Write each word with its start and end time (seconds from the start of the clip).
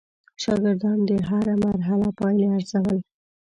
شاګردان 0.41 0.97
د 1.09 1.11
هره 1.29 1.55
مرحله 1.65 2.07
پایلې 2.19 2.47
ارزول. 2.55 2.97